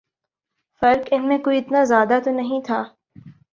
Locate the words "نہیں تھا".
2.31-2.83